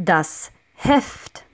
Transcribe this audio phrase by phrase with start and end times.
[0.00, 1.44] Das Heft.